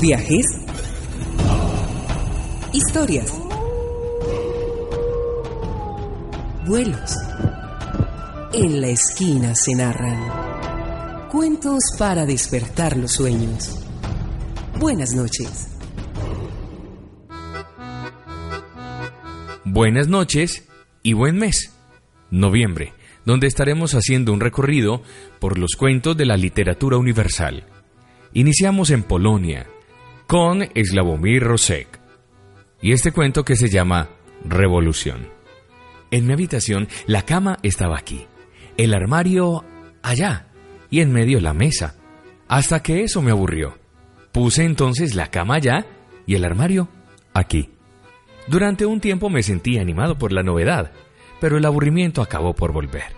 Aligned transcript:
Viajes. 0.00 0.44
Historias. 2.70 3.32
Vuelos. 6.66 7.16
En 8.52 8.82
la 8.82 8.88
esquina 8.88 9.54
se 9.54 9.74
narran. 9.74 11.28
Cuentos 11.30 11.82
para 11.98 12.26
despertar 12.26 12.98
los 12.98 13.12
sueños. 13.12 13.78
Buenas 14.78 15.14
noches. 15.14 15.68
Buenas 19.64 20.08
noches 20.08 20.68
y 21.02 21.14
buen 21.14 21.38
mes. 21.38 21.72
Noviembre, 22.30 22.92
donde 23.24 23.46
estaremos 23.46 23.94
haciendo 23.94 24.34
un 24.34 24.40
recorrido 24.40 25.00
por 25.38 25.58
los 25.58 25.74
cuentos 25.74 26.18
de 26.18 26.26
la 26.26 26.36
literatura 26.36 26.98
universal. 26.98 27.64
Iniciamos 28.34 28.90
en 28.90 29.02
Polonia, 29.02 29.66
con 30.26 30.68
Slavomir 30.74 31.42
Rosek. 31.42 32.00
Y 32.82 32.92
este 32.92 33.12
cuento 33.12 33.44
que 33.44 33.56
se 33.56 33.68
llama 33.68 34.10
Revolución. 34.44 35.28
En 36.10 36.26
mi 36.26 36.32
habitación 36.32 36.88
la 37.06 37.22
cama 37.22 37.58
estaba 37.62 37.96
aquí, 37.98 38.26
el 38.76 38.94
armario 38.94 39.64
allá 40.02 40.48
y 40.90 41.00
en 41.00 41.12
medio 41.12 41.40
la 41.40 41.52
mesa, 41.52 41.96
hasta 42.48 42.82
que 42.82 43.02
eso 43.02 43.22
me 43.22 43.30
aburrió. 43.30 43.78
Puse 44.32 44.64
entonces 44.64 45.14
la 45.14 45.30
cama 45.30 45.56
allá 45.56 45.86
y 46.26 46.34
el 46.34 46.44
armario 46.44 46.88
aquí. 47.32 47.70
Durante 48.46 48.86
un 48.86 49.00
tiempo 49.00 49.30
me 49.30 49.42
sentí 49.42 49.78
animado 49.78 50.18
por 50.18 50.32
la 50.32 50.42
novedad, 50.42 50.92
pero 51.40 51.56
el 51.56 51.64
aburrimiento 51.64 52.22
acabó 52.22 52.54
por 52.54 52.72
volver. 52.72 53.14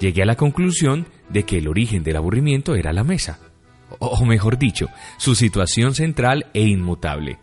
Llegué 0.00 0.22
a 0.22 0.26
la 0.26 0.36
conclusión 0.36 1.06
de 1.28 1.44
que 1.44 1.58
el 1.58 1.68
origen 1.68 2.02
del 2.02 2.16
aburrimiento 2.16 2.74
era 2.74 2.92
la 2.92 3.04
mesa 3.04 3.38
o 3.98 4.24
mejor 4.24 4.58
dicho, 4.58 4.88
su 5.16 5.34
situación 5.34 5.94
central 5.94 6.46
e 6.54 6.62
inmutable. 6.62 7.38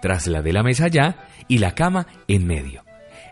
Trasladé 0.00 0.52
la 0.52 0.62
mesa 0.62 0.86
allá 0.86 1.26
y 1.48 1.58
la 1.58 1.74
cama 1.74 2.06
en 2.28 2.46
medio. 2.46 2.84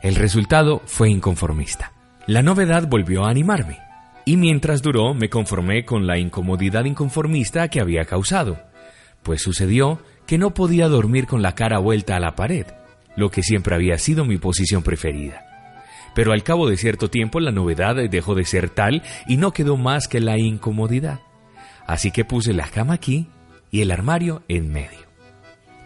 El 0.02 0.14
resultado 0.14 0.82
fue 0.84 1.10
inconformista. 1.10 1.92
La 2.26 2.42
novedad 2.42 2.86
volvió 2.88 3.24
a 3.24 3.30
animarme, 3.30 3.78
y 4.24 4.36
mientras 4.36 4.82
duró 4.82 5.14
me 5.14 5.30
conformé 5.30 5.84
con 5.84 6.06
la 6.06 6.18
incomodidad 6.18 6.84
inconformista 6.84 7.68
que 7.68 7.80
había 7.80 8.04
causado, 8.04 8.60
pues 9.22 9.42
sucedió 9.42 10.00
que 10.26 10.38
no 10.38 10.52
podía 10.52 10.88
dormir 10.88 11.26
con 11.26 11.40
la 11.40 11.54
cara 11.54 11.78
vuelta 11.78 12.16
a 12.16 12.20
la 12.20 12.34
pared, 12.34 12.66
lo 13.16 13.30
que 13.30 13.42
siempre 13.42 13.74
había 13.74 13.96
sido 13.98 14.24
mi 14.24 14.36
posición 14.36 14.82
preferida. 14.82 15.44
Pero 16.14 16.32
al 16.32 16.42
cabo 16.42 16.68
de 16.68 16.76
cierto 16.76 17.08
tiempo 17.08 17.40
la 17.40 17.50
novedad 17.50 17.96
dejó 18.10 18.34
de 18.34 18.44
ser 18.44 18.68
tal 18.68 19.02
y 19.26 19.36
no 19.38 19.52
quedó 19.52 19.76
más 19.76 20.08
que 20.08 20.20
la 20.20 20.38
incomodidad 20.38 21.20
así 21.88 22.12
que 22.12 22.24
puse 22.24 22.52
la 22.52 22.68
cama 22.68 22.94
aquí 22.94 23.26
y 23.72 23.80
el 23.80 23.90
armario 23.90 24.42
en 24.46 24.70
medio. 24.70 25.08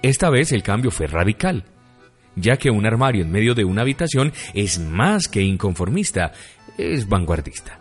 Esta 0.03 0.29
vez 0.29 0.53
el 0.53 0.65
cambio 0.65 0.91
fue 0.91 1.07
radical, 1.07 1.65
ya 2.35 2.57
que 2.57 2.71
un 2.71 2.85
armario 2.85 3.23
en 3.23 3.31
medio 3.31 3.55
de 3.55 3.65
una 3.65 3.83
habitación 3.83 4.33
es 4.53 4.81
más 4.81 5.29
que 5.29 5.43
inconformista, 5.43 6.33
es 6.77 7.09
vanguardista. 7.09 7.79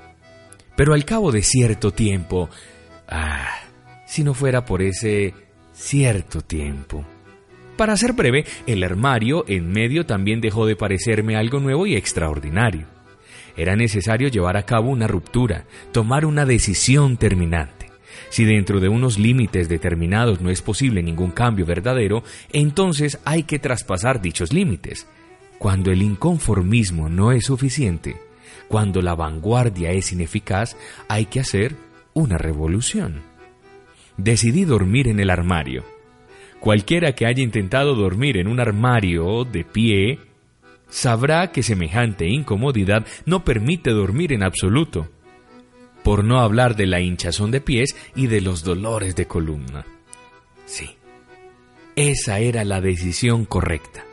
Pero 0.77 0.93
al 0.93 1.03
cabo 1.03 1.31
de 1.31 1.41
cierto 1.41 1.91
tiempo, 1.91 2.49
ah, 3.09 3.49
si 4.05 4.23
no 4.23 4.35
fuera 4.35 4.65
por 4.65 4.83
ese 4.83 5.33
cierto 5.73 6.41
tiempo. 6.41 7.03
Para 7.75 7.97
ser 7.97 8.13
breve, 8.13 8.45
el 8.67 8.83
armario 8.83 9.45
en 9.47 9.71
medio 9.71 10.05
también 10.05 10.41
dejó 10.41 10.67
de 10.67 10.75
parecerme 10.75 11.35
algo 11.35 11.59
nuevo 11.59 11.87
y 11.87 11.95
extraordinario. 11.95 12.85
Era 13.57 13.75
necesario 13.75 14.27
llevar 14.27 14.57
a 14.57 14.63
cabo 14.63 14.91
una 14.91 15.07
ruptura, 15.07 15.65
tomar 15.91 16.25
una 16.25 16.45
decisión 16.45 17.17
terminante. 17.17 17.80
Si 18.29 18.45
dentro 18.45 18.79
de 18.79 18.89
unos 18.89 19.19
límites 19.19 19.69
determinados 19.69 20.41
no 20.41 20.49
es 20.49 20.61
posible 20.61 21.03
ningún 21.03 21.31
cambio 21.31 21.65
verdadero, 21.65 22.23
entonces 22.51 23.19
hay 23.25 23.43
que 23.43 23.59
traspasar 23.59 24.21
dichos 24.21 24.53
límites. 24.53 25.07
Cuando 25.57 25.91
el 25.91 26.01
inconformismo 26.01 27.09
no 27.09 27.31
es 27.31 27.45
suficiente, 27.45 28.17
cuando 28.67 29.01
la 29.01 29.15
vanguardia 29.15 29.91
es 29.91 30.11
ineficaz, 30.11 30.77
hay 31.07 31.25
que 31.25 31.39
hacer 31.39 31.75
una 32.13 32.37
revolución. 32.37 33.21
Decidí 34.17 34.65
dormir 34.65 35.07
en 35.07 35.19
el 35.19 35.29
armario. 35.29 35.83
Cualquiera 36.59 37.13
que 37.13 37.25
haya 37.25 37.43
intentado 37.43 37.95
dormir 37.95 38.37
en 38.37 38.47
un 38.47 38.59
armario 38.59 39.45
de 39.45 39.63
pie, 39.63 40.19
sabrá 40.89 41.51
que 41.51 41.63
semejante 41.63 42.27
incomodidad 42.27 43.05
no 43.25 43.43
permite 43.43 43.91
dormir 43.91 44.31
en 44.33 44.43
absoluto 44.43 45.09
por 46.03 46.23
no 46.23 46.39
hablar 46.39 46.75
de 46.75 46.87
la 46.87 46.99
hinchazón 46.99 47.51
de 47.51 47.61
pies 47.61 47.95
y 48.15 48.27
de 48.27 48.41
los 48.41 48.63
dolores 48.63 49.15
de 49.15 49.27
columna. 49.27 49.85
Sí, 50.65 50.95
esa 51.95 52.39
era 52.39 52.63
la 52.63 52.81
decisión 52.81 53.45
correcta. 53.45 54.05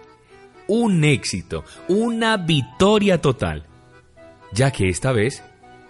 Un 0.66 1.04
éxito, 1.04 1.64
una 1.88 2.36
victoria 2.36 3.20
total, 3.20 3.66
ya 4.52 4.70
que 4.70 4.88
esta 4.88 5.12
vez, 5.12 5.42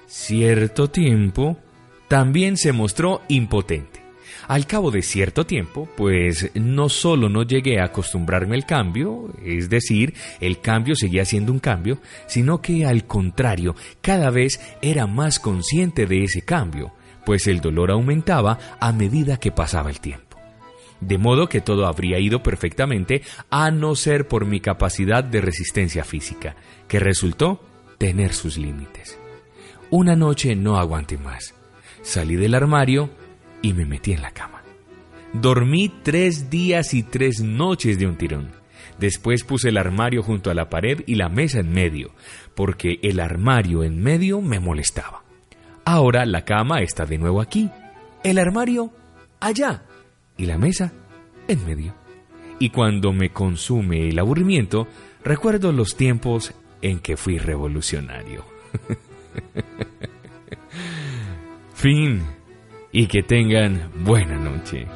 cierto 0.07 0.89
tiempo, 0.89 1.59
también 2.07 2.57
se 2.57 2.73
mostró 2.73 3.23
impotente. 3.29 3.98
Al 4.47 4.67
cabo 4.67 4.91
de 4.91 5.03
cierto 5.03 5.45
tiempo, 5.45 5.89
pues 5.97 6.51
no 6.55 6.89
solo 6.89 7.29
no 7.29 7.43
llegué 7.43 7.81
a 7.81 7.87
acostumbrarme 7.87 8.57
al 8.57 8.67
cambio, 8.67 9.33
es 9.45 9.69
decir, 9.69 10.15
el 10.41 10.61
cambio 10.61 10.97
seguía 10.97 11.25
siendo 11.25 11.53
un 11.53 11.59
cambio, 11.59 11.99
sino 12.27 12.61
que 12.61 12.87
al 12.87 13.05
contrario, 13.05 13.75
cada 14.01 14.31
vez 14.31 14.61
era 14.83 15.07
más 15.07 15.39
consciente 15.39 16.07
de 16.07 16.25
ese 16.25 16.43
cambio, 16.43 16.93
pues 17.25 17.47
el 17.47 17.61
dolor 17.61 17.91
aumentaba 17.91 18.59
a 18.81 18.93
medida 18.93 19.37
que 19.37 19.53
pasaba 19.53 19.91
el 19.91 20.01
tiempo. 20.01 20.39
De 21.01 21.19
modo 21.19 21.49
que 21.49 21.61
todo 21.61 21.87
habría 21.87 22.19
ido 22.19 22.43
perfectamente 22.43 23.23
a 23.51 23.71
no 23.71 23.95
ser 23.95 24.27
por 24.27 24.47
mi 24.47 24.61
capacidad 24.61 25.23
de 25.23 25.41
resistencia 25.41 26.05
física, 26.05 26.57
que 26.89 26.99
resultó 26.99 27.63
tener 27.99 28.33
sus 28.33 28.59
límites. 28.59 29.19
Una 29.91 30.17
noche 30.17 30.55
no 30.57 30.77
aguanté 30.79 31.19
más. 31.19 31.55
Salí 32.03 32.37
del 32.37 32.55
armario 32.55 33.11
y 33.63 33.73
me 33.73 33.85
metí 33.85 34.13
en 34.13 34.23
la 34.23 34.31
cama. 34.31 34.63
Dormí 35.33 35.93
tres 36.03 36.51
días 36.51 36.95
y 36.95 37.03
tres 37.03 37.41
noches 37.41 37.99
de 37.99 38.07
un 38.07 38.17
tirón. 38.17 38.51
Después 38.99 39.45
puse 39.45 39.69
el 39.69 39.77
armario 39.77 40.23
junto 40.23 40.51
a 40.51 40.55
la 40.55 40.69
pared 40.69 41.03
y 41.07 41.15
la 41.15 41.29
mesa 41.29 41.61
en 41.61 41.71
medio, 41.71 42.11
porque 42.55 42.99
el 43.03 43.21
armario 43.21 43.85
en 43.85 44.03
medio 44.03 44.41
me 44.41 44.59
molestaba. 44.59 45.23
Ahora 45.85 46.27
la 46.27 46.45
cama 46.45 46.81
está 46.81 47.07
de 47.07 47.19
nuevo 47.19 47.41
aquí, 47.41 47.71
el 48.25 48.39
armario 48.39 48.93
allá 49.41 49.85
y 50.37 50.47
la 50.47 50.59
mesa 50.59 50.93
en 51.47 51.65
medio. 51.65 51.95
Y 52.59 52.71
cuando 52.71 53.13
me 53.13 53.31
consume 53.31 54.09
el 54.09 54.19
aburrimiento, 54.19 54.89
recuerdo 55.23 55.71
los 55.71 55.97
tiempos 55.97 56.53
en 56.83 56.99
que 56.99 57.17
fui 57.17 57.39
revolucionario. 57.39 58.45
fin 61.75 62.23
y 62.93 63.07
que 63.07 63.23
tengan 63.23 63.91
buena 64.05 64.37
noche. 64.37 64.87